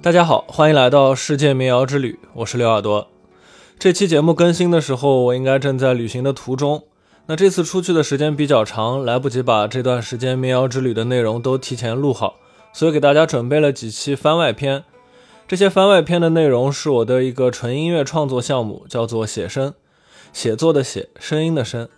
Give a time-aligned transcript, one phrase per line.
[0.00, 3.08] 大家好，欢迎来到世界民谣之旅，我是刘耳朵。
[3.78, 6.84] 这期节目更新的时候，我应该正在旅行的途中。
[7.26, 12.36] 那这次出去的时间比较长，来不及把这段时间民谣之旅的内容都提前录好，
[12.72, 14.84] 所以给大家准备了几期番外篇。
[15.46, 19.74] 这些番外篇的内容是我的一个纯音乐创作项目，叫做写生，
[20.32, 21.88] 写作的写，声音的声。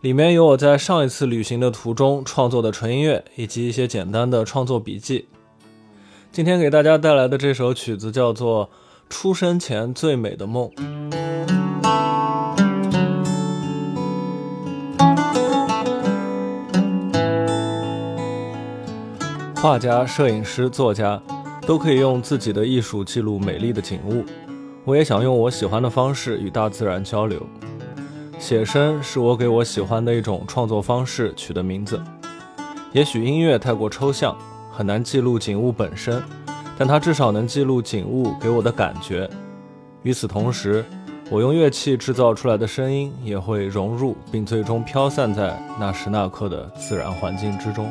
[0.00, 5.28] 里面有我在上一次旅行的途中创作的纯音乐，以及一些简单的创作笔记。
[6.30, 8.66] 今天给大家带来的这首曲子叫做
[9.08, 10.70] 《出生前最美的梦》。
[19.56, 21.22] 画家、摄影师、作家
[21.66, 24.22] 都可以用自己的艺术记录美丽的景物。
[24.84, 27.40] 我也想用我喜欢的方式与大自然交流。
[28.44, 31.98] 写生是我给我喜欢的一种创作方式取的名字。
[32.92, 34.36] 也许音乐太过抽象。
[34.70, 36.22] 很难记录景物本身，
[36.76, 39.30] 但它至少能记录景物给我的感觉。
[40.02, 40.84] 与此同时，
[41.30, 47.90] 我用乐器制造出来的声音也会融入并最终飘散在那时那刻的自然环境之中。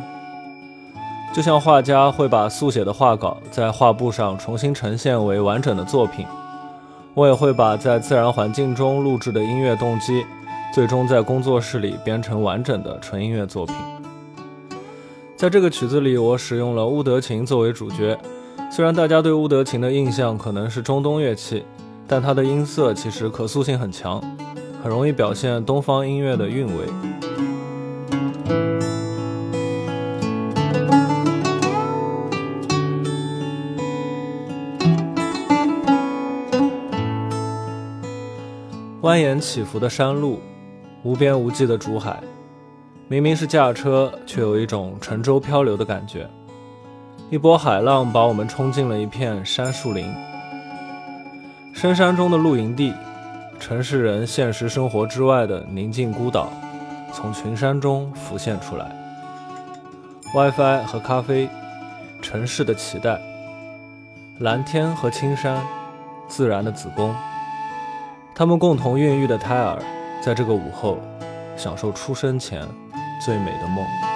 [1.33, 6.27] 就像画家会把速写的画稿在画布上重新呈现为完整的作品，
[7.15, 10.25] 我也会把在自然环境中录制的音乐动机，
[10.73, 13.75] 最终在工作室里编成完整的纯音乐作品。
[15.35, 18.17] 在这个曲子里，我使用了乌德琴作为主角。
[18.71, 21.63] 虽然大家对乌德琴的印象可能是中东乐器，
[22.07, 24.19] 但它的音色其实可塑性很强，
[24.81, 26.73] 很容易表现东方音乐的韵味。
[39.03, 40.39] 蜿蜒起伏的山路，
[41.03, 42.19] 无边无际的竹海。
[43.07, 46.27] 明明是驾车，却有一种乘舟漂流的感觉。
[47.29, 50.13] 一波海浪把我们冲进了一片杉树林，
[51.73, 52.93] 深山中的露营地，
[53.59, 56.49] 城市人现实生活之外的宁静孤岛，
[57.11, 58.95] 从群山中浮现出来。
[60.33, 61.49] WiFi 和咖啡，
[62.21, 63.19] 城市的脐带，
[64.39, 65.61] 蓝天和青山，
[66.27, 67.13] 自然的子宫，
[68.33, 69.77] 他们共同孕育的胎儿，
[70.23, 70.99] 在这个午后，
[71.57, 72.65] 享受出生前。
[73.25, 74.12] 最美的梦。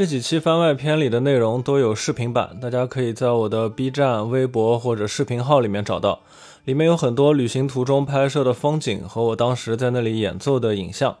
[0.00, 6.22] 这几期番外篇里的内容都有视频版大家可以在我的 b 站微博或者视频号里面找到
[6.64, 11.18] 里面有很多旅行途中拍摄的风景和我当时在那里演奏的影像。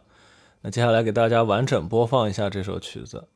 [0.62, 3.28] 那接下来给大家完整播放一下这首曲子。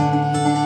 [0.00, 0.59] Música